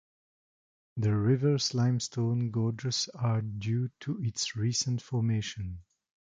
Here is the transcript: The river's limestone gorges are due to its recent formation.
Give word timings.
The 0.97 1.15
river's 1.15 1.75
limestone 1.75 2.49
gorges 2.49 3.07
are 3.13 3.41
due 3.43 3.91
to 3.99 4.19
its 4.23 4.55
recent 4.55 4.99
formation. 4.99 5.83